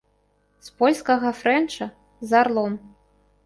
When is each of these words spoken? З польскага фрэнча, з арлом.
З 0.67 0.73
польскага 0.79 1.33
фрэнча, 1.41 1.91
з 2.33 2.43
арлом. 2.43 2.73